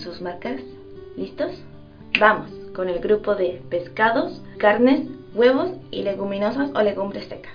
¿En 0.00 0.04
sus 0.04 0.22
marcas? 0.22 0.62
¿Listos? 1.14 1.52
Vamos 2.18 2.50
con 2.74 2.88
el 2.88 3.00
grupo 3.00 3.34
de 3.34 3.60
pescados, 3.68 4.40
carnes, 4.56 5.06
huevos 5.34 5.72
y 5.90 6.04
leguminosas 6.04 6.70
o 6.74 6.80
legumbres 6.80 7.26
secas. 7.26 7.52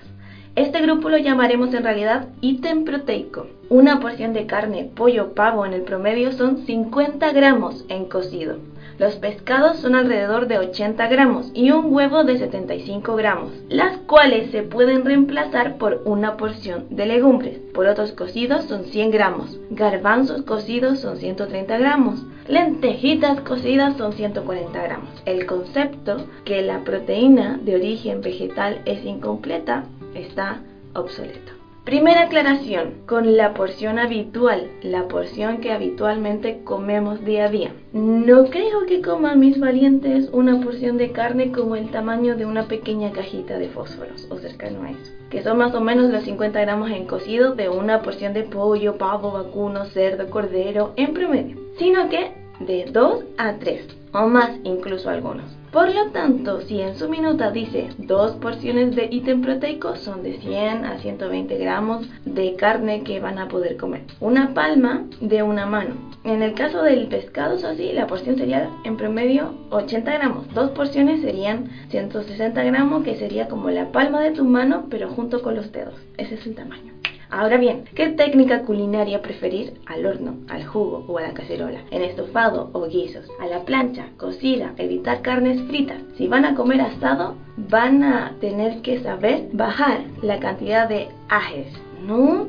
Este 0.56 0.82
grupo 0.82 1.10
lo 1.10 1.18
llamaremos 1.18 1.74
en 1.74 1.84
realidad 1.84 2.30
ítem 2.40 2.86
proteico. 2.86 3.48
Una 3.68 4.00
porción 4.00 4.32
de 4.32 4.46
carne, 4.46 4.90
pollo, 4.96 5.34
pavo 5.34 5.66
en 5.66 5.74
el 5.74 5.82
promedio 5.82 6.32
son 6.32 6.66
50 6.66 7.34
gramos 7.34 7.84
en 7.90 8.06
cocido. 8.06 8.56
Los 8.98 9.18
pescados 9.18 9.80
son 9.80 9.96
alrededor 9.96 10.48
de 10.48 10.58
80 10.58 11.08
gramos 11.08 11.52
y 11.54 11.72
un 11.72 11.94
huevo 11.94 12.24
de 12.24 12.38
75 12.38 13.18
gramos, 13.18 13.52
las 13.68 13.98
cuales 14.08 14.52
se 14.52 14.64
pueden 14.64 15.04
reemplazar 15.04 15.78
por 15.78 16.02
una 16.06 16.38
porción 16.38 16.86
de 16.90 17.06
legumbres. 17.06 17.60
Por 17.74 17.88
otros 17.88 18.14
cocidos 18.14 18.64
son 18.64 18.86
100 18.86 19.12
gramos, 19.12 19.60
garbanzos 19.72 20.44
cocidos 20.44 21.00
son 21.00 21.18
130 21.18 21.78
gramos, 21.78 22.24
lentejitas 22.48 23.42
cocidas 23.42 23.98
son 23.98 24.14
140 24.14 24.82
gramos. 24.82 25.10
El 25.26 25.46
concepto 25.46 26.28
que 26.46 26.62
la 26.62 26.86
proteína 26.86 27.60
de 27.62 27.76
origen 27.76 28.22
vegetal 28.22 28.82
es 28.86 29.04
incompleta 29.04 29.84
está 30.16 30.62
obsoleto. 30.94 31.52
Primera 31.86 32.24
aclaración, 32.24 32.96
con 33.06 33.38
la 33.38 33.54
porción 33.54 34.00
habitual, 34.00 34.72
la 34.82 35.08
porción 35.08 35.60
que 35.60 35.72
habitualmente 35.72 36.62
comemos 36.64 37.24
día 37.24 37.46
a 37.46 37.50
día. 37.50 37.74
No 37.94 38.46
creo 38.46 38.88
que 38.88 39.04
coma 39.04 39.36
mis 39.36 39.60
valientes 39.60 40.30
una 40.32 40.60
porción 40.62 40.98
de 40.98 41.12
carne 41.12 41.52
como 41.52 41.76
el 41.76 41.92
tamaño 41.92 42.38
de 42.38 42.48
una 42.48 42.68
pequeña 42.68 43.12
cajita 43.12 43.60
de 43.60 43.70
fósforos 43.70 44.26
o 44.32 44.40
cercano 44.40 44.82
a 44.82 44.90
eso, 44.90 45.12
que 45.30 45.44
son 45.44 45.60
más 45.60 45.76
o 45.76 45.82
menos 45.82 46.10
los 46.10 46.24
50 46.24 46.60
gramos 46.60 46.90
en 46.90 47.06
cocido 47.06 47.54
de 47.54 47.70
una 47.70 48.02
porción 48.02 48.34
de 48.34 48.46
pollo, 48.46 48.98
pavo, 48.98 49.34
vacuno, 49.34 49.86
cerdo, 49.86 50.28
cordero 50.32 50.94
en 50.96 51.14
promedio, 51.14 51.58
sino 51.78 52.10
que 52.10 52.32
de 52.62 52.86
2 52.92 53.26
a 53.38 53.60
3 53.60 54.05
o 54.16 54.28
más 54.28 54.52
incluso 54.64 55.10
algunos. 55.10 55.46
Por 55.72 55.94
lo 55.94 56.10
tanto, 56.12 56.62
si 56.62 56.80
en 56.80 56.96
su 56.96 57.10
minuta 57.10 57.52
dice 57.52 57.90
dos 57.98 58.32
porciones 58.38 58.96
de 58.96 59.10
ítem 59.12 59.42
proteico, 59.42 59.98
son 59.98 60.24
de 60.24 60.40
100 60.40 60.86
a 60.86 61.00
120 61.00 61.58
gramos 61.58 62.08
de 62.24 62.56
carne 62.56 63.04
que 63.04 63.20
van 63.20 63.40
a 63.40 63.50
poder 63.50 63.76
comer. 63.76 64.04
Una 64.22 64.54
palma 64.54 65.04
de 65.20 65.44
una 65.44 65.66
mano. 65.66 65.96
En 66.24 66.42
el 66.42 66.54
caso 66.54 66.82
del 66.82 67.08
pescado, 67.08 67.56
eso 67.56 67.68
así, 67.68 67.92
la 67.92 68.08
porción 68.08 68.38
sería 68.38 68.70
en 68.86 68.96
promedio 68.96 69.54
80 69.72 70.14
gramos. 70.14 70.54
Dos 70.54 70.72
porciones 70.72 71.22
serían 71.22 71.70
160 71.90 72.64
gramos, 72.64 73.04
que 73.04 73.18
sería 73.18 73.50
como 73.50 73.70
la 73.70 73.92
palma 73.92 74.22
de 74.22 74.32
tu 74.32 74.46
mano, 74.46 74.86
pero 74.90 75.10
junto 75.10 75.42
con 75.42 75.56
los 75.56 75.74
dedos. 75.74 75.96
Ese 76.18 76.36
es 76.36 76.48
el 76.48 76.56
tamaño. 76.56 76.95
Ahora 77.30 77.58
bien, 77.58 77.86
¿qué 77.96 78.10
técnica 78.10 78.62
culinaria 78.62 79.22
preferir? 79.22 79.74
Al 79.88 80.06
horno, 80.06 80.38
al 80.48 80.66
jugo 80.66 81.06
o 81.08 81.18
a 81.18 81.22
la 81.22 81.34
cacerola, 81.34 81.82
en 81.92 82.04
estofado 82.04 82.70
o 82.74 82.88
guisos, 82.88 83.28
a 83.40 83.48
la 83.48 83.66
plancha, 83.66 84.10
cocida, 84.18 84.74
evitar 84.78 85.22
carnes 85.22 85.62
fritas. 85.68 86.02
Si 86.18 86.28
van 86.28 86.46
a 86.46 86.56
comer 86.56 86.82
asado, 86.82 87.36
van 87.58 88.04
a 88.04 88.36
tener 88.40 88.82
que 88.82 89.02
saber 89.02 89.50
bajar 89.54 90.02
la 90.22 90.40
cantidad 90.40 90.88
de 90.88 91.08
ajes. 91.30 91.68
¿No? 92.06 92.48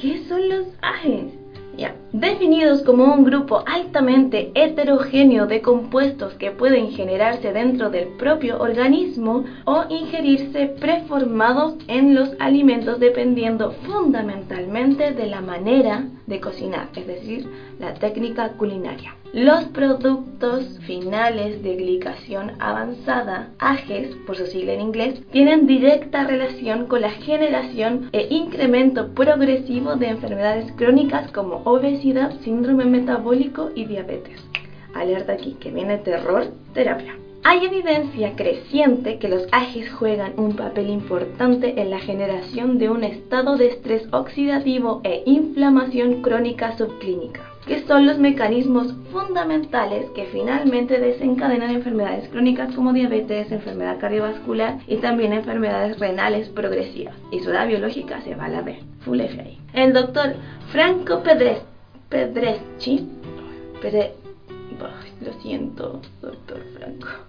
¿Qué 0.00 0.22
son 0.28 0.48
los 0.48 0.66
ajes? 0.82 1.32
Definidos 2.12 2.82
como 2.82 3.04
un 3.04 3.24
grupo 3.24 3.62
altamente 3.66 4.50
heterogéneo 4.54 5.46
de 5.46 5.60
compuestos 5.60 6.34
que 6.34 6.50
pueden 6.50 6.90
generarse 6.90 7.52
dentro 7.52 7.90
del 7.90 8.16
propio 8.16 8.58
organismo 8.58 9.44
o 9.66 9.84
ingerirse 9.90 10.66
preformados 10.80 11.74
en 11.86 12.14
los 12.14 12.30
alimentos 12.40 12.98
dependiendo 12.98 13.72
fundamentalmente 13.86 15.12
de 15.12 15.26
la 15.26 15.42
manera 15.42 16.06
de 16.28 16.40
cocinar, 16.40 16.88
es 16.94 17.06
decir, 17.06 17.48
la 17.78 17.94
técnica 17.94 18.50
culinaria. 18.52 19.14
Los 19.32 19.64
productos 19.64 20.78
finales 20.86 21.62
de 21.62 21.76
glicación 21.76 22.52
avanzada, 22.60 23.50
AGES 23.58 24.16
por 24.26 24.36
su 24.36 24.46
sigla 24.46 24.72
en 24.72 24.80
inglés, 24.80 25.22
tienen 25.30 25.66
directa 25.66 26.24
relación 26.24 26.86
con 26.86 27.02
la 27.02 27.10
generación 27.10 28.08
e 28.12 28.28
incremento 28.30 29.08
progresivo 29.14 29.96
de 29.96 30.08
enfermedades 30.08 30.72
crónicas 30.76 31.30
como 31.32 31.62
obesidad, 31.64 32.32
síndrome 32.40 32.86
metabólico 32.86 33.70
y 33.74 33.84
diabetes. 33.84 34.40
Alerta 34.94 35.34
aquí, 35.34 35.56
que 35.60 35.70
viene 35.70 35.98
terror, 35.98 36.46
terapia. 36.72 37.14
Hay 37.50 37.64
evidencia 37.64 38.36
creciente 38.36 39.18
que 39.18 39.30
los 39.30 39.46
AGEs 39.52 39.90
juegan 39.94 40.34
un 40.36 40.54
papel 40.54 40.90
importante 40.90 41.80
en 41.80 41.88
la 41.88 41.98
generación 41.98 42.76
de 42.76 42.90
un 42.90 43.04
estado 43.04 43.56
de 43.56 43.68
estrés 43.68 44.06
oxidativo 44.12 45.00
e 45.02 45.22
inflamación 45.24 46.20
crónica 46.20 46.76
subclínica, 46.76 47.40
que 47.66 47.86
son 47.86 48.04
los 48.04 48.18
mecanismos 48.18 48.92
fundamentales 49.10 50.10
que 50.10 50.26
finalmente 50.26 51.00
desencadenan 51.00 51.70
enfermedades 51.70 52.28
crónicas 52.28 52.74
como 52.74 52.92
diabetes, 52.92 53.50
enfermedad 53.50 53.98
cardiovascular 53.98 54.80
y 54.86 54.96
también 54.96 55.32
enfermedades 55.32 55.98
renales 55.98 56.50
progresivas. 56.50 57.16
Y 57.32 57.40
su 57.40 57.48
edad 57.48 57.66
biológica 57.66 58.20
se 58.20 58.34
va 58.34 58.44
a 58.44 58.50
la 58.50 58.60
B. 58.60 58.78
Full 59.06 59.22
F. 59.22 59.56
El 59.72 59.94
doctor 59.94 60.34
Franco 60.70 61.22
Pedres, 61.22 61.62
Pedreschi, 62.10 63.08
lo 65.20 65.32
siento, 65.40 66.00
doctor 66.20 66.60
Franco. 66.74 67.27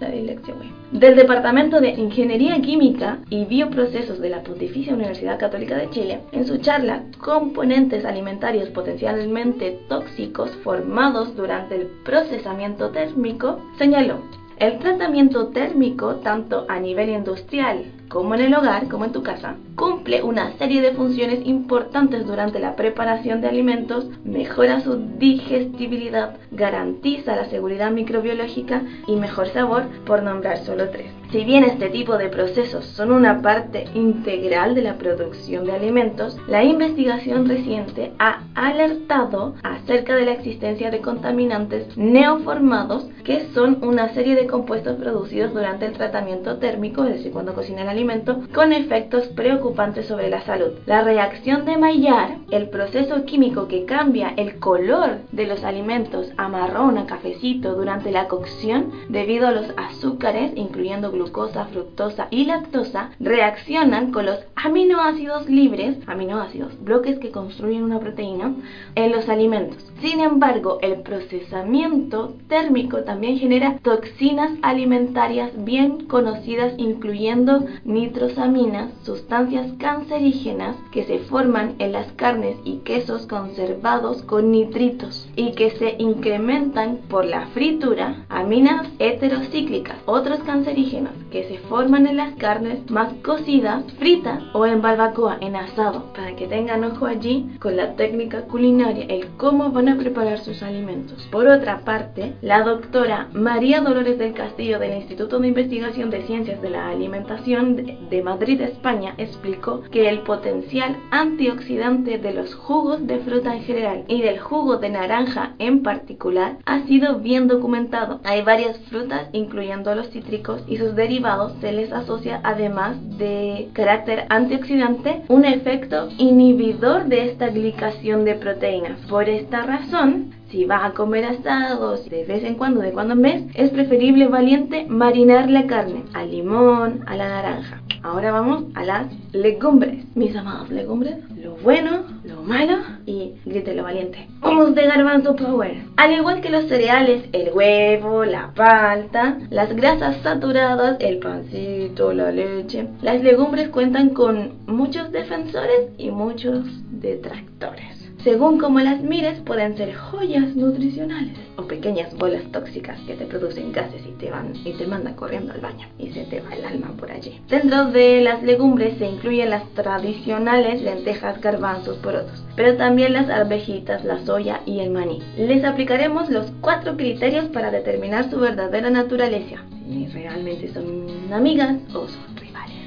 Del 0.00 1.16
Departamento 1.16 1.80
de 1.80 1.90
Ingeniería 1.90 2.60
Química 2.60 3.18
y 3.30 3.44
Bioprocesos 3.44 4.20
de 4.20 4.28
la 4.28 4.42
Pontificia 4.42 4.92
Universidad 4.92 5.38
Católica 5.38 5.76
de 5.76 5.88
Chile, 5.90 6.20
en 6.32 6.46
su 6.46 6.58
charla 6.58 7.02
Componentes 7.18 8.04
alimentarios 8.04 8.70
potencialmente 8.70 9.78
tóxicos 9.88 10.50
formados 10.64 11.36
durante 11.36 11.76
el 11.76 11.86
procesamiento 12.04 12.90
térmico, 12.90 13.60
señaló 13.78 14.18
el 14.58 14.78
tratamiento 14.78 15.48
térmico, 15.48 16.16
tanto 16.16 16.66
a 16.68 16.78
nivel 16.78 17.10
industrial 17.10 17.84
como 18.14 18.36
en 18.36 18.42
el 18.42 18.54
hogar, 18.54 18.86
como 18.86 19.06
en 19.06 19.10
tu 19.10 19.24
casa, 19.24 19.56
cumple 19.74 20.22
una 20.22 20.52
serie 20.52 20.80
de 20.80 20.92
funciones 20.92 21.44
importantes 21.44 22.24
durante 22.24 22.60
la 22.60 22.76
preparación 22.76 23.40
de 23.40 23.48
alimentos, 23.48 24.08
mejora 24.24 24.78
su 24.78 25.00
digestibilidad, 25.18 26.36
garantiza 26.52 27.34
la 27.34 27.46
seguridad 27.46 27.90
microbiológica 27.90 28.82
y 29.08 29.16
mejor 29.16 29.48
sabor, 29.48 29.86
por 30.06 30.22
nombrar 30.22 30.58
solo 30.58 30.90
tres. 30.90 31.10
Si 31.32 31.44
bien 31.44 31.64
este 31.64 31.88
tipo 31.88 32.16
de 32.16 32.28
procesos 32.28 32.84
son 32.84 33.10
una 33.10 33.42
parte 33.42 33.86
integral 33.94 34.76
de 34.76 34.82
la 34.82 34.94
producción 34.94 35.64
de 35.64 35.72
alimentos, 35.72 36.38
la 36.46 36.62
investigación 36.62 37.48
reciente 37.48 38.12
ha 38.20 38.44
alertado 38.54 39.56
acerca 39.64 40.14
de 40.14 40.26
la 40.26 40.32
existencia 40.34 40.92
de 40.92 41.00
contaminantes 41.00 41.96
neoformados 41.96 43.08
que 43.24 43.48
son 43.52 43.82
una 43.82 44.10
serie 44.14 44.36
de 44.36 44.46
compuestos 44.46 44.96
producidos 44.96 45.52
durante 45.52 45.86
el 45.86 45.94
tratamiento 45.94 46.58
térmico, 46.58 47.02
es 47.02 47.14
decir, 47.14 47.32
cuando 47.32 47.54
cocina 47.54 47.82
el 47.82 47.88
alimento, 47.88 48.03
con 48.52 48.72
efectos 48.74 49.28
preocupantes 49.28 50.06
sobre 50.06 50.28
la 50.28 50.42
salud. 50.42 50.72
La 50.84 51.02
reacción 51.02 51.64
de 51.64 51.78
Maillard, 51.78 52.32
el 52.50 52.68
proceso 52.68 53.24
químico 53.24 53.66
que 53.66 53.86
cambia 53.86 54.34
el 54.36 54.58
color 54.58 55.20
de 55.32 55.46
los 55.46 55.64
alimentos 55.64 56.30
a 56.36 56.48
marrón 56.48 56.98
a 56.98 57.06
cafecito 57.06 57.74
durante 57.74 58.10
la 58.10 58.28
cocción 58.28 58.92
debido 59.08 59.48
a 59.48 59.52
los 59.52 59.66
azúcares, 59.78 60.52
incluyendo 60.54 61.12
glucosa, 61.12 61.64
fructosa 61.66 62.28
y 62.30 62.44
lactosa, 62.44 63.10
reaccionan 63.20 64.12
con 64.12 64.26
los 64.26 64.40
aminoácidos 64.54 65.48
libres, 65.48 65.96
aminoácidos, 66.06 66.72
bloques 66.84 67.18
que 67.18 67.30
construyen 67.30 67.84
una 67.84 68.00
proteína, 68.00 68.54
en 68.96 69.12
los 69.12 69.30
alimentos. 69.30 69.78
Sin 70.02 70.20
embargo, 70.20 70.78
el 70.82 71.00
procesamiento 71.00 72.34
térmico 72.48 72.98
también 72.98 73.38
genera 73.38 73.78
toxinas 73.82 74.50
alimentarias 74.60 75.52
bien 75.64 76.06
conocidas, 76.06 76.74
incluyendo 76.76 77.64
nitrosaminas, 77.84 78.90
sustancias 79.02 79.72
cancerígenas 79.78 80.76
que 80.92 81.04
se 81.04 81.18
forman 81.20 81.74
en 81.78 81.92
las 81.92 82.12
carnes 82.12 82.56
y 82.64 82.78
quesos 82.78 83.26
conservados 83.26 84.22
con 84.22 84.50
nitritos 84.50 85.28
y 85.36 85.52
que 85.52 85.70
se 85.70 85.96
incrementan 85.98 86.98
por 87.08 87.24
la 87.24 87.46
fritura, 87.48 88.24
aminas 88.28 88.88
heterocíclicas, 88.98 89.96
otros 90.06 90.40
cancerígenos 90.40 91.12
que 91.30 91.44
se 91.44 91.58
forman 91.58 92.06
en 92.06 92.16
las 92.16 92.34
carnes 92.34 92.90
más 92.90 93.12
cocidas, 93.22 93.84
fritas 93.98 94.42
o 94.52 94.66
en 94.66 94.82
barbacoa, 94.82 95.38
en 95.40 95.56
asado, 95.56 96.12
para 96.14 96.36
que 96.36 96.46
tengan 96.46 96.84
ojo 96.84 97.06
allí 97.06 97.50
con 97.60 97.76
la 97.76 97.94
técnica 97.94 98.42
culinaria, 98.42 99.06
el 99.06 99.28
cómo 99.36 99.70
van 99.70 99.88
a 99.88 99.94
para 99.94 99.98
preparar 99.98 100.38
sus 100.40 100.62
alimentos. 100.62 101.26
Por 101.30 101.46
otra 101.46 101.80
parte, 101.80 102.34
la 102.42 102.62
doctora 102.62 103.28
María 103.32 103.80
Dolores 103.80 104.18
del 104.18 104.32
Castillo 104.34 104.78
del 104.78 104.96
Instituto 104.96 105.38
de 105.38 105.48
Investigación 105.48 106.10
de 106.10 106.22
Ciencias 106.22 106.60
de 106.60 106.70
la 106.70 106.88
Alimentación 106.88 107.73
de 107.76 108.22
Madrid, 108.22 108.60
España, 108.60 109.14
explicó 109.18 109.82
que 109.90 110.08
el 110.08 110.20
potencial 110.20 110.96
antioxidante 111.10 112.18
de 112.18 112.32
los 112.32 112.54
jugos 112.54 113.06
de 113.06 113.18
fruta 113.20 113.54
en 113.54 113.62
general 113.62 114.04
y 114.08 114.22
del 114.22 114.38
jugo 114.38 114.76
de 114.76 114.90
naranja 114.90 115.54
en 115.58 115.82
particular 115.82 116.58
ha 116.64 116.82
sido 116.86 117.18
bien 117.18 117.48
documentado. 117.48 118.20
Hay 118.24 118.42
varias 118.42 118.78
frutas, 118.90 119.28
incluyendo 119.32 119.94
los 119.94 120.10
cítricos 120.10 120.62
y 120.66 120.76
sus 120.76 120.94
derivados, 120.94 121.52
se 121.60 121.72
les 121.72 121.92
asocia 121.92 122.40
además 122.44 122.96
de 123.18 123.68
carácter 123.72 124.26
antioxidante 124.28 125.22
un 125.28 125.44
efecto 125.44 126.08
inhibidor 126.18 127.06
de 127.06 127.30
esta 127.30 127.48
glicación 127.48 128.24
de 128.24 128.34
proteínas. 128.34 129.00
Por 129.08 129.28
esta 129.28 129.62
razón, 129.62 130.32
si 130.54 130.64
vas 130.66 130.84
a 130.84 130.94
comer 130.94 131.24
asados 131.24 132.08
de 132.08 132.24
vez 132.24 132.44
en 132.44 132.54
cuando, 132.54 132.80
de 132.80 132.92
cuando 132.92 133.14
en 133.14 133.22
vez, 133.22 133.42
es 133.54 133.70
preferible 133.70 134.28
valiente 134.28 134.86
marinar 134.88 135.50
la 135.50 135.66
carne 135.66 136.04
al 136.12 136.30
limón, 136.30 137.02
a 137.06 137.16
la 137.16 137.28
naranja. 137.28 137.82
Ahora 138.04 138.30
vamos 138.30 138.66
a 138.76 138.84
las 138.84 139.06
legumbres. 139.32 140.04
Mis 140.14 140.36
amados 140.36 140.70
legumbres, 140.70 141.16
lo 141.36 141.56
bueno, 141.56 142.04
lo 142.22 142.42
malo 142.42 142.76
y 143.04 143.32
grite 143.44 143.74
lo 143.74 143.82
valiente. 143.82 144.28
Vamos 144.38 144.76
de 144.76 144.86
garbanzo 144.86 145.34
power. 145.34 145.86
Al 145.96 146.12
igual 146.12 146.40
que 146.40 146.50
los 146.50 146.68
cereales, 146.68 147.24
el 147.32 147.52
huevo, 147.52 148.24
la 148.24 148.52
palta, 148.54 149.38
las 149.50 149.74
grasas 149.74 150.18
saturadas, 150.22 150.98
el 151.00 151.18
pancito, 151.18 152.12
la 152.12 152.30
leche, 152.30 152.86
las 153.02 153.20
legumbres 153.24 153.70
cuentan 153.70 154.10
con 154.10 154.52
muchos 154.66 155.10
defensores 155.10 155.90
y 155.98 156.12
muchos 156.12 156.64
detractores. 156.92 157.93
Según 158.24 158.58
como 158.58 158.80
las 158.80 159.02
mires, 159.02 159.38
pueden 159.40 159.76
ser 159.76 159.94
joyas 159.94 160.56
nutricionales 160.56 161.36
o 161.58 161.64
pequeñas 161.64 162.16
bolas 162.16 162.42
tóxicas 162.52 162.98
que 163.00 163.12
te 163.12 163.26
producen 163.26 163.70
gases 163.70 164.00
y 164.06 164.12
te 164.12 164.30
van 164.30 164.54
y 164.64 164.72
te 164.72 164.86
mandan 164.86 165.14
corriendo 165.14 165.52
al 165.52 165.60
baño 165.60 165.86
y 165.98 166.10
se 166.10 166.24
te 166.24 166.40
va 166.40 166.54
el 166.54 166.64
alma 166.64 166.94
por 166.98 167.10
allí. 167.10 167.38
Dentro 167.50 167.90
de 167.90 168.22
las 168.22 168.42
legumbres 168.42 168.96
se 168.96 169.10
incluyen 169.10 169.50
las 169.50 169.68
tradicionales 169.74 170.80
lentejas, 170.80 171.38
garbanzos, 171.42 171.98
porotos, 171.98 172.42
pero 172.56 172.78
también 172.78 173.12
las 173.12 173.28
arvejitas, 173.28 174.06
la 174.06 174.24
soya 174.24 174.62
y 174.64 174.80
el 174.80 174.90
maní. 174.90 175.20
Les 175.36 175.62
aplicaremos 175.62 176.30
los 176.30 176.50
cuatro 176.62 176.96
criterios 176.96 177.44
para 177.50 177.70
determinar 177.70 178.30
su 178.30 178.40
verdadera 178.40 178.88
naturaleza, 178.88 179.56
si 179.86 180.06
realmente 180.06 180.72
son 180.72 181.30
amigas 181.30 181.76
o 181.90 182.08
son 182.08 182.36
rivales 182.36 182.78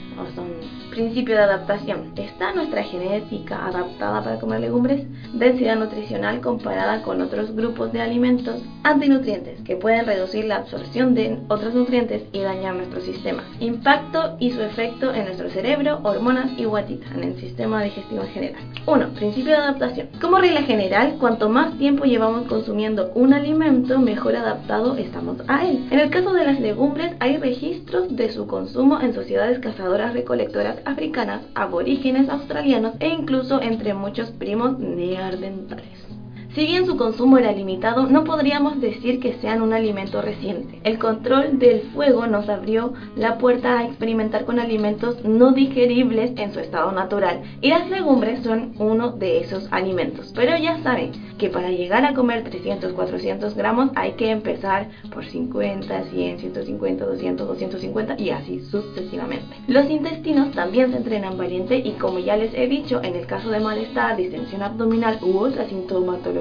principio 0.98 1.36
de 1.36 1.44
adaptación. 1.44 2.12
Está 2.16 2.56
nuestra 2.56 2.82
genética 2.82 3.68
adaptada 3.68 4.24
para 4.24 4.40
comer 4.40 4.62
legumbres, 4.62 5.06
densidad 5.32 5.76
nutricional 5.76 6.42
comparada 6.42 7.04
con 7.04 7.22
otros 7.22 7.56
grupos 7.56 7.94
de 7.94 8.02
alimentos, 8.02 8.64
antinutrientes 8.84 9.62
que 9.62 9.76
pueden 9.76 10.08
reducir 10.08 10.46
la 10.46 10.56
absorción 10.56 11.14
de 11.14 11.38
otros 11.50 11.76
nutrientes 11.76 12.24
y 12.32 12.40
dañar 12.40 12.74
nuestro 12.74 13.02
sistema, 13.02 13.44
impacto 13.60 14.38
y 14.40 14.50
su 14.50 14.62
efecto 14.64 15.14
en 15.14 15.26
nuestro 15.26 15.52
cerebro, 15.52 16.00
hormonas 16.02 16.50
y 16.58 16.66
guatita, 16.66 17.06
en 17.14 17.26
el 17.26 17.40
sistema 17.40 17.84
digestivo 17.84 18.24
en 18.24 18.30
general. 18.30 18.64
1. 18.88 19.10
Principio 19.10 19.52
de 19.52 19.58
adaptación. 19.58 20.08
Como 20.20 20.40
regla 20.40 20.64
general, 20.64 21.18
cuanto 21.20 21.48
más 21.48 21.78
tiempo 21.78 22.06
llevamos 22.06 22.48
consumiendo 22.48 23.12
un 23.14 23.36
alimento, 23.36 24.00
mejor 24.00 24.36
adaptado 24.36 24.98
estamos 24.98 25.38
a 25.48 25.64
él. 25.64 25.86
En 25.92 26.00
el 26.00 26.10
caso 26.10 26.34
de 26.34 26.46
las 26.46 26.60
legumbres, 26.60 27.14
hay 27.20 27.38
registros 27.38 28.16
de 28.16 28.32
su 28.32 28.48
consumo 28.48 29.00
en 29.00 29.14
sociedades 29.14 29.60
cazadoras 29.60 30.14
recolectoras 30.14 30.78
africanas, 30.88 31.42
aborígenes 31.56 32.30
australianos 32.30 32.94
e 33.00 33.10
incluso 33.10 33.62
entre 33.62 33.94
muchos 33.94 34.32
primos 34.32 34.80
neandertales. 34.80 36.17
Si 36.56 36.66
bien 36.66 36.86
su 36.86 36.98
consumo 36.98 37.38
era 37.38 37.52
limitado, 37.52 38.08
no 38.08 38.24
podríamos 38.24 38.80
decir 38.80 39.20
que 39.20 39.34
sean 39.34 39.62
un 39.62 39.74
alimento 39.74 40.22
reciente. 40.22 40.80
El 40.84 40.98
control 40.98 41.60
del 41.60 41.82
fuego 41.94 42.26
nos 42.26 42.50
abrió 42.50 42.94
la 43.16 43.38
puerta 43.38 43.78
a 43.78 43.86
experimentar 43.86 44.46
con 44.46 44.60
alimentos 44.60 45.24
no 45.24 45.52
digeribles 45.52 46.32
en 46.38 46.54
su 46.54 46.60
estado 46.60 46.92
natural, 46.92 47.42
y 47.62 47.70
las 47.70 47.90
legumbres 47.90 48.44
son 48.44 48.74
uno 48.80 49.12
de 49.12 49.42
esos 49.42 49.68
alimentos. 49.72 50.32
Pero 50.36 50.58
ya 50.58 50.82
saben 50.82 51.12
que 51.38 51.50
para 51.50 51.70
llegar 51.70 52.06
a 52.06 52.14
comer 52.14 52.44
300, 52.44 52.94
400 52.94 53.56
gramos 53.56 53.92
hay 53.96 54.14
que 54.14 54.32
empezar 54.32 54.88
por 55.14 55.26
50, 55.26 56.04
100, 56.06 56.40
150, 56.40 57.06
200, 57.06 57.48
250 57.48 58.16
y 58.18 58.30
así 58.32 58.62
sucesivamente. 58.62 59.56
Los 59.68 59.90
intestinos 59.90 60.52
también 60.54 60.92
se 60.92 60.98
entrenan 60.98 61.38
valiente 61.38 61.78
y 61.78 61.92
como 61.92 62.20
ya 62.20 62.38
les 62.38 62.54
he 62.56 62.68
dicho, 62.68 63.04
en 63.04 63.16
el 63.16 63.28
caso 63.28 63.50
de 63.50 63.60
malestar, 63.60 64.18
distensión 64.18 64.64
abdominal 64.64 65.20
u 65.22 65.38
otra 65.38 65.68
sintomatología 65.68 66.37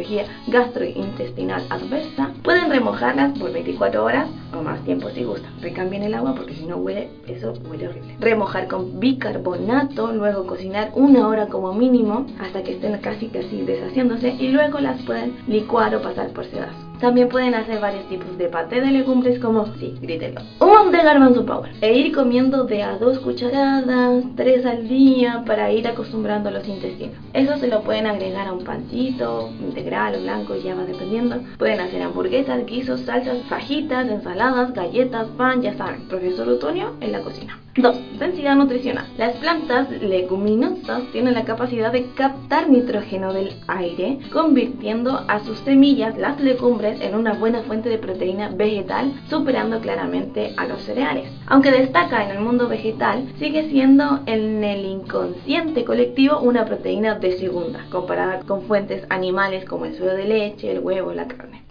gastrointestinal 0.49 1.67
adversa, 1.71 2.31
pueden 2.43 2.71
remojarlas 2.71 3.39
por 3.39 3.53
24 3.53 4.05
horas 4.05 4.29
o 4.57 4.63
más 4.63 4.83
tiempo 4.85 5.11
si 5.11 5.25
gustan. 5.25 5.53
Recambien 5.61 6.03
el 6.03 6.15
agua 6.15 6.35
porque 6.35 6.55
si 6.55 6.67
no 6.67 6.77
huele, 6.77 7.09
eso 7.27 7.53
huele 7.69 7.89
horrible. 7.89 8.17
Remojar 8.21 8.69
con 8.69 9.01
bicarbonato, 9.01 10.13
luego 10.13 10.47
cocinar 10.47 10.91
una 10.95 11.29
hora 11.29 11.47
como 11.47 11.73
mínimo 11.73 12.27
hasta 12.41 12.63
que 12.63 12.73
estén 12.73 12.99
casi 12.99 13.29
casi 13.29 13.63
deshaciéndose 13.63 14.35
y 14.39 14.49
luego 14.49 14.81
las 14.81 15.01
pueden 15.03 15.37
licuar 15.47 15.95
o 15.95 16.03
pasar 16.03 16.31
por 16.31 16.45
sedazo. 16.47 16.86
También 17.01 17.29
pueden 17.29 17.55
hacer 17.55 17.81
varios 17.81 18.09
tipos 18.09 18.39
de 18.39 18.49
paté 18.49 18.81
de 18.81 18.91
legumbres 18.91 19.39
como, 19.39 19.67
sí, 19.79 19.95
grítelo, 20.01 20.41
un 20.61 20.91
de 20.93 21.03
garbanzo 21.03 21.45
power. 21.45 21.73
E 21.81 21.93
ir 21.93 22.15
comiendo 22.15 22.65
de 22.65 22.83
a 22.83 22.97
dos 22.99 23.19
cucharadas, 23.19 24.25
tres 24.35 24.65
al 24.65 24.89
día 24.89 25.43
para 25.47 25.71
ir 25.73 25.87
acostumbrando 25.87 26.51
los 26.51 26.67
intestinos. 26.67 27.17
Eso 27.33 27.59
se 27.59 27.69
lo 27.69 27.83
pueden 27.83 28.07
agregar 28.07 28.49
a 28.49 28.53
un 28.53 28.65
pancito, 28.65 29.51
integral 29.61 30.15
o 30.15 30.23
blanco, 30.23 30.57
ya 30.57 30.75
va 30.75 30.85
dependiendo. 30.85 31.37
Pueden 31.59 31.81
hacer 31.81 32.03
hamburguesas, 32.03 32.65
guisos, 32.65 33.01
salsas, 33.01 33.43
fajitas, 33.49 34.09
ensaladas, 34.09 34.73
galletas, 34.73 35.29
pan, 35.37 35.61
ya 35.63 35.75
saben. 35.75 36.09
Profesor 36.09 36.49
Utonio 36.49 36.95
en 37.01 37.13
la 37.13 37.21
cocina. 37.21 37.59
2. 37.77 38.19
Densidad 38.19 38.57
nutricional. 38.57 39.07
Las 39.19 39.37
plantas 39.37 39.91
leguminosas 39.91 41.03
tienen 41.13 41.35
la 41.35 41.45
capacidad 41.45 41.93
de 41.93 42.07
captar 42.15 42.71
nitrógeno 42.71 43.35
del 43.35 43.53
aire, 43.67 44.19
convirtiendo 44.33 45.25
a 45.29 45.41
sus 45.41 45.59
semillas, 45.59 46.17
las 46.17 46.41
legumbres, 46.41 47.01
en 47.03 47.15
una 47.15 47.35
buena 47.35 47.63
fuente 47.63 47.91
de 47.91 47.99
proteína 47.99 48.49
vegetal, 48.49 49.13
superando 49.29 49.81
claramente 49.81 50.55
a 50.57 50.67
los 50.67 50.83
cereales. 50.83 51.31
Aunque 51.47 51.71
destaca 51.71 52.25
en 52.25 52.31
el 52.31 52.41
mundo 52.41 52.69
vegetal, 52.69 53.31
sigue 53.39 53.69
siendo 53.69 54.21
en 54.25 54.65
el 54.65 54.87
inconsciente 54.87 55.85
colectivo 55.85 56.41
una 56.41 56.65
proteína 56.65 57.17
de 57.17 57.39
segunda, 57.39 57.85
comparada 57.91 58.41
con 58.41 58.63
fuentes 58.63 59.05
animales 59.11 59.67
como 59.67 59.85
el 59.85 59.97
suero 59.97 60.15
de 60.15 60.25
leche, 60.25 60.73
el 60.73 60.79
huevo, 60.79 61.13
la 61.13 61.29
carne. 61.29 61.65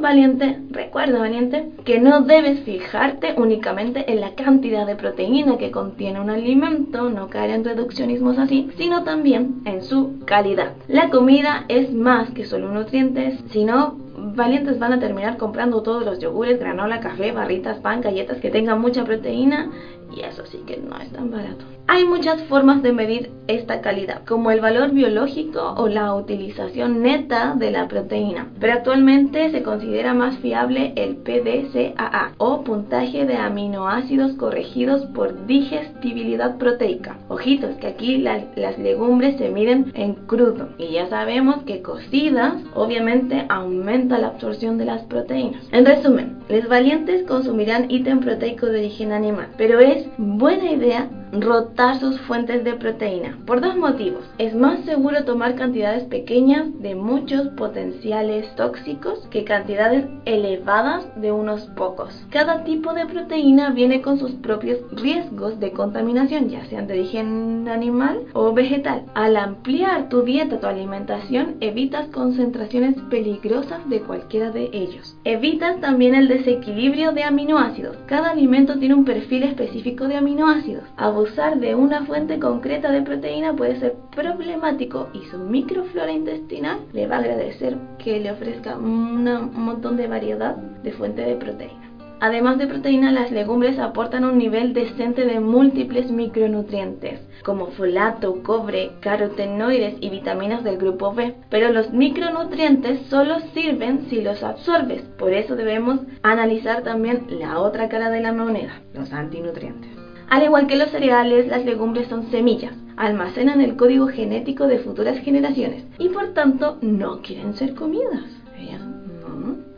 Valiente, 0.00 0.58
recuerda, 0.70 1.18
valiente, 1.18 1.70
que 1.84 2.00
no 2.00 2.22
debes 2.22 2.60
fijarte 2.60 3.34
únicamente 3.36 4.10
en 4.12 4.20
la 4.20 4.34
cantidad 4.34 4.86
de 4.86 4.96
proteína 4.96 5.58
que 5.58 5.70
contiene 5.70 6.20
un 6.20 6.30
alimento, 6.30 7.08
no 7.08 7.28
caer 7.28 7.50
en 7.50 7.64
reduccionismos 7.64 8.38
así, 8.38 8.70
sino 8.76 9.04
también 9.04 9.62
en 9.64 9.82
su 9.82 10.20
calidad. 10.24 10.72
La 10.88 11.10
comida 11.10 11.64
es 11.68 11.92
más 11.92 12.30
que 12.30 12.44
solo 12.44 12.70
nutrientes, 12.70 13.38
sino 13.50 13.96
valientes 14.16 14.78
van 14.78 14.92
a 14.92 15.00
terminar 15.00 15.36
comprando 15.36 15.82
todos 15.82 16.04
los 16.04 16.18
yogures, 16.18 16.58
granola, 16.58 17.00
café, 17.00 17.32
barritas, 17.32 17.78
pan, 17.78 18.00
galletas 18.00 18.38
que 18.38 18.50
tengan 18.50 18.80
mucha 18.80 19.04
proteína 19.04 19.70
y 20.14 20.20
eso 20.20 20.44
sí 20.46 20.62
que 20.66 20.76
no 20.76 20.98
es 20.98 21.10
tan 21.10 21.30
barato. 21.30 21.73
Hay 21.86 22.06
muchas 22.06 22.42
formas 22.44 22.82
de 22.82 22.92
medir 22.92 23.30
esta 23.46 23.82
calidad, 23.82 24.24
como 24.24 24.50
el 24.50 24.62
valor 24.62 24.92
biológico 24.92 25.74
o 25.76 25.86
la 25.86 26.14
utilización 26.14 27.02
neta 27.02 27.54
de 27.56 27.70
la 27.70 27.88
proteína, 27.88 28.48
pero 28.58 28.72
actualmente 28.72 29.50
se 29.50 29.62
considera 29.62 30.14
más 30.14 30.38
fiable 30.38 30.94
el 30.96 31.16
PDCAA 31.16 32.32
o 32.38 32.64
puntaje 32.64 33.26
de 33.26 33.36
aminoácidos 33.36 34.32
corregidos 34.32 35.04
por 35.14 35.46
digestibilidad 35.46 36.56
proteica. 36.56 37.18
Ojitos, 37.28 37.76
que 37.76 37.88
aquí 37.88 38.16
las 38.16 38.78
legumbres 38.78 39.36
se 39.36 39.50
miden 39.50 39.92
en 39.94 40.14
crudo 40.14 40.70
y 40.78 40.92
ya 40.92 41.06
sabemos 41.08 41.64
que 41.64 41.82
cocidas 41.82 42.54
obviamente 42.74 43.44
aumenta 43.50 44.18
la 44.18 44.28
absorción 44.28 44.78
de 44.78 44.86
las 44.86 45.02
proteínas. 45.02 45.62
En 45.70 45.84
resumen, 45.84 46.38
los 46.48 46.66
valientes 46.66 47.24
consumirán 47.24 47.90
ítem 47.90 48.20
proteico 48.20 48.66
de 48.66 48.78
origen 48.78 49.12
animal, 49.12 49.48
pero 49.58 49.80
es 49.80 50.06
buena 50.16 50.70
idea 50.70 51.10
rotar 51.40 51.98
sus 52.00 52.20
fuentes 52.20 52.64
de 52.64 52.74
proteína 52.74 53.38
por 53.46 53.60
dos 53.60 53.76
motivos. 53.76 54.24
Es 54.38 54.54
más 54.54 54.80
seguro 54.84 55.24
tomar 55.24 55.54
cantidades 55.54 56.04
pequeñas 56.04 56.66
de 56.80 56.94
muchos 56.94 57.48
potenciales 57.48 58.54
tóxicos 58.56 59.26
que 59.30 59.44
cantidades 59.44 60.06
elevadas 60.24 61.06
de 61.20 61.32
unos 61.32 61.62
pocos. 61.76 62.24
Cada 62.30 62.64
tipo 62.64 62.94
de 62.94 63.06
proteína 63.06 63.70
viene 63.70 64.02
con 64.02 64.18
sus 64.18 64.32
propios 64.32 64.78
riesgos 64.92 65.60
de 65.60 65.72
contaminación, 65.72 66.48
ya 66.48 66.64
sean 66.66 66.86
de 66.86 66.94
origen 66.94 67.68
animal 67.68 68.20
o 68.32 68.52
vegetal. 68.52 69.04
Al 69.14 69.36
ampliar 69.36 70.08
tu 70.08 70.22
dieta, 70.22 70.60
tu 70.60 70.66
alimentación, 70.66 71.56
evitas 71.60 72.08
concentraciones 72.08 72.96
peligrosas 73.10 73.88
de 73.88 74.00
cualquiera 74.00 74.50
de 74.50 74.70
ellos. 74.72 75.16
Evitas 75.24 75.80
también 75.80 76.14
el 76.14 76.28
desequilibrio 76.28 77.12
de 77.12 77.24
aminoácidos. 77.24 77.96
Cada 78.06 78.30
alimento 78.30 78.78
tiene 78.78 78.94
un 78.94 79.04
perfil 79.04 79.44
específico 79.44 80.08
de 80.08 80.16
aminoácidos 80.16 80.84
abusar 81.24 81.58
de 81.58 81.74
una 81.74 82.04
fuente 82.04 82.38
concreta 82.38 82.92
de 82.92 83.00
proteína 83.00 83.54
puede 83.54 83.80
ser 83.80 83.94
problemático 84.14 85.08
y 85.14 85.24
su 85.30 85.38
microflora 85.38 86.12
intestinal 86.12 86.80
le 86.92 87.06
va 87.06 87.16
a 87.16 87.20
agradecer 87.20 87.78
que 87.96 88.20
le 88.20 88.30
ofrezca 88.30 88.76
un 88.76 89.24
montón 89.54 89.96
de 89.96 90.06
variedad 90.06 90.54
de 90.54 90.92
fuente 90.92 91.22
de 91.22 91.36
proteína. 91.36 91.80
Además 92.20 92.58
de 92.58 92.66
proteína, 92.66 93.10
las 93.10 93.30
legumbres 93.30 93.78
aportan 93.78 94.24
un 94.24 94.36
nivel 94.36 94.74
decente 94.74 95.24
de 95.24 95.40
múltiples 95.40 96.10
micronutrientes, 96.10 97.20
como 97.42 97.68
folato, 97.68 98.42
cobre, 98.42 98.92
carotenoides 99.00 99.96
y 100.00 100.10
vitaminas 100.10 100.62
del 100.62 100.76
grupo 100.76 101.14
B. 101.14 101.34
Pero 101.48 101.72
los 101.72 101.90
micronutrientes 101.90 103.00
solo 103.08 103.40
sirven 103.54 104.06
si 104.10 104.20
los 104.20 104.42
absorbes, 104.42 105.02
por 105.18 105.32
eso 105.32 105.56
debemos 105.56 106.00
analizar 106.22 106.82
también 106.82 107.26
la 107.30 107.58
otra 107.58 107.88
cara 107.88 108.10
de 108.10 108.20
la 108.20 108.32
moneda, 108.32 108.80
los 108.92 109.12
antinutrientes. 109.12 110.03
Al 110.28 110.42
igual 110.42 110.66
que 110.66 110.76
los 110.76 110.90
cereales, 110.90 111.46
las 111.46 111.64
legumbres 111.64 112.08
son 112.08 112.30
semillas, 112.30 112.74
almacenan 112.96 113.60
el 113.60 113.76
código 113.76 114.08
genético 114.08 114.66
de 114.66 114.78
futuras 114.78 115.18
generaciones 115.18 115.84
y 115.98 116.08
por 116.08 116.34
tanto 116.34 116.78
no 116.80 117.22
quieren 117.22 117.54
ser 117.54 117.74
comidas. 117.74 118.24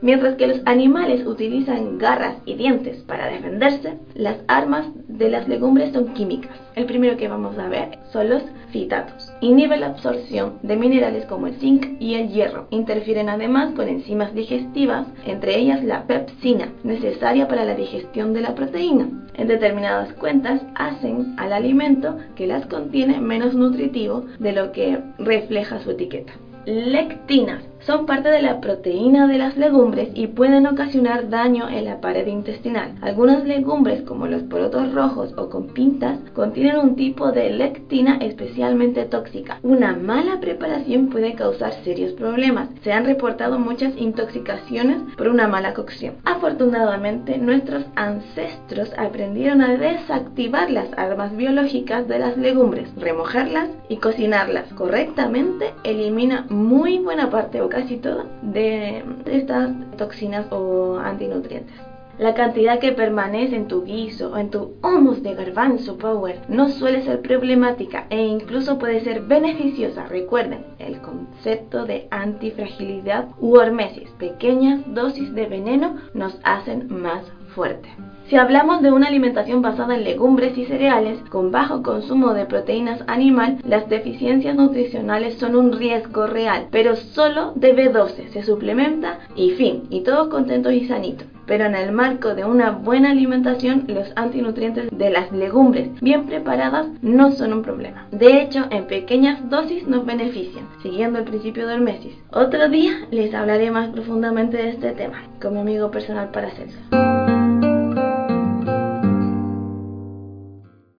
Mientras 0.02 0.36
que 0.36 0.46
los 0.46 0.60
animales 0.66 1.26
utilizan 1.26 1.98
garras 1.98 2.36
y 2.44 2.54
dientes 2.54 2.98
para 3.04 3.28
defenderse, 3.28 3.94
las 4.14 4.36
armas 4.46 4.86
de 5.08 5.30
las 5.30 5.48
legumbres 5.48 5.92
son 5.92 6.12
químicas. 6.12 6.56
El 6.74 6.84
primero 6.84 7.16
que 7.16 7.28
vamos 7.28 7.58
a 7.58 7.68
ver 7.68 7.98
son 8.12 8.28
los 8.28 8.42
fitatos. 8.70 9.32
Inhiben 9.40 9.80
la 9.80 9.88
absorción 9.88 10.58
de 10.62 10.76
minerales 10.76 11.24
como 11.24 11.46
el 11.46 11.54
zinc 11.54 11.86
y 11.98 12.14
el 12.14 12.28
hierro. 12.28 12.66
Interfieren 12.70 13.30
además 13.30 13.72
con 13.74 13.88
enzimas 13.88 14.34
digestivas, 14.34 15.06
entre 15.24 15.58
ellas 15.58 15.82
la 15.82 16.06
pepsina, 16.06 16.68
necesaria 16.84 17.48
para 17.48 17.64
la 17.64 17.74
digestión 17.74 18.34
de 18.34 18.42
la 18.42 18.54
proteína. 18.54 19.08
En 19.34 19.48
determinadas 19.48 20.12
cuentas 20.14 20.60
hacen 20.74 21.34
al 21.38 21.54
alimento 21.54 22.18
que 22.34 22.46
las 22.46 22.66
contiene 22.66 23.18
menos 23.20 23.54
nutritivo 23.54 24.26
de 24.38 24.52
lo 24.52 24.72
que 24.72 24.98
refleja 25.18 25.80
su 25.80 25.92
etiqueta. 25.92 26.32
Lectinas 26.66 27.62
son 27.86 28.04
parte 28.04 28.30
de 28.30 28.42
la 28.42 28.60
proteína 28.60 29.28
de 29.28 29.38
las 29.38 29.56
legumbres 29.56 30.08
y 30.12 30.26
pueden 30.26 30.66
ocasionar 30.66 31.30
daño 31.30 31.68
en 31.68 31.84
la 31.84 32.00
pared 32.00 32.26
intestinal. 32.26 32.96
Algunas 33.00 33.44
legumbres, 33.44 34.02
como 34.02 34.26
los 34.26 34.42
porotos 34.42 34.92
rojos 34.92 35.32
o 35.36 35.48
con 35.48 35.68
pintas, 35.68 36.18
contienen 36.34 36.78
un 36.78 36.96
tipo 36.96 37.30
de 37.30 37.50
lectina 37.50 38.18
especialmente 38.20 39.04
tóxica. 39.04 39.60
Una 39.62 39.94
mala 39.94 40.40
preparación 40.40 41.10
puede 41.10 41.34
causar 41.34 41.74
serios 41.84 42.12
problemas. 42.14 42.68
Se 42.82 42.92
han 42.92 43.04
reportado 43.04 43.60
muchas 43.60 43.96
intoxicaciones 43.96 44.98
por 45.16 45.28
una 45.28 45.46
mala 45.46 45.72
cocción. 45.72 46.16
Afortunadamente, 46.24 47.38
nuestros 47.38 47.84
ancestros 47.94 48.90
aprendieron 48.98 49.62
a 49.62 49.76
desactivar 49.76 50.72
las 50.72 50.88
armas 50.96 51.36
biológicas 51.36 52.08
de 52.08 52.18
las 52.18 52.36
legumbres. 52.36 52.88
Remojarlas 52.96 53.70
y 53.88 53.98
cocinarlas 53.98 54.72
correctamente 54.74 55.72
elimina 55.84 56.46
muy 56.50 56.98
buena 56.98 57.30
parte 57.30 57.60
o 57.60 57.68
casi 57.76 57.98
todo 57.98 58.24
de 58.40 59.04
estas 59.26 59.70
toxinas 59.98 60.46
o 60.50 60.96
antinutrientes. 60.96 61.76
La 62.18 62.32
cantidad 62.32 62.78
que 62.78 62.92
permanece 62.92 63.54
en 63.54 63.68
tu 63.68 63.84
guiso 63.84 64.32
o 64.32 64.38
en 64.38 64.48
tu 64.48 64.76
humus 64.82 65.22
de 65.22 65.34
garbanzo 65.34 65.98
power 65.98 66.40
no 66.48 66.70
suele 66.70 67.02
ser 67.02 67.20
problemática 67.20 68.06
e 68.08 68.18
incluso 68.22 68.78
puede 68.78 69.00
ser 69.02 69.20
beneficiosa. 69.20 70.06
Recuerden 70.06 70.64
el 70.78 71.02
concepto 71.02 71.84
de 71.84 72.08
antifragilidad 72.10 73.28
u 73.38 73.58
hormesis. 73.58 74.08
Pequeñas 74.18 74.80
dosis 74.94 75.34
de 75.34 75.44
veneno 75.44 75.96
nos 76.14 76.40
hacen 76.44 76.86
más 76.88 77.30
fuerte. 77.54 77.90
Si 78.28 78.34
hablamos 78.34 78.82
de 78.82 78.90
una 78.90 79.06
alimentación 79.06 79.62
basada 79.62 79.94
en 79.94 80.02
legumbres 80.02 80.58
y 80.58 80.64
cereales 80.64 81.20
con 81.28 81.52
bajo 81.52 81.84
consumo 81.84 82.34
de 82.34 82.44
proteínas 82.44 83.04
animal, 83.06 83.58
las 83.64 83.88
deficiencias 83.88 84.56
nutricionales 84.56 85.38
son 85.38 85.54
un 85.54 85.72
riesgo 85.72 86.26
real, 86.26 86.66
pero 86.72 86.96
solo 86.96 87.52
de 87.54 87.76
B12 87.76 88.30
se 88.30 88.42
suplementa 88.42 89.20
y 89.36 89.50
fin, 89.52 89.84
y 89.90 90.00
todos 90.00 90.26
contentos 90.26 90.72
y 90.72 90.88
sanitos. 90.88 91.28
Pero 91.46 91.66
en 91.66 91.76
el 91.76 91.92
marco 91.92 92.34
de 92.34 92.44
una 92.44 92.72
buena 92.72 93.12
alimentación, 93.12 93.84
los 93.86 94.10
antinutrientes 94.16 94.88
de 94.90 95.10
las 95.10 95.30
legumbres 95.30 95.90
bien 96.00 96.26
preparadas 96.26 96.88
no 97.02 97.30
son 97.30 97.52
un 97.52 97.62
problema. 97.62 98.08
De 98.10 98.42
hecho, 98.42 98.64
en 98.70 98.88
pequeñas 98.88 99.48
dosis 99.48 99.86
nos 99.86 100.04
benefician, 100.04 100.66
siguiendo 100.82 101.20
el 101.20 101.24
principio 101.26 101.68
del 101.68 101.80
mesis. 101.80 102.16
Otro 102.32 102.68
día 102.68 103.06
les 103.12 103.32
hablaré 103.32 103.70
más 103.70 103.90
profundamente 103.90 104.56
de 104.56 104.70
este 104.70 104.90
tema 104.90 105.22
con 105.40 105.54
mi 105.54 105.60
amigo 105.60 105.92
personal 105.92 106.30
Paracelso. 106.32 106.76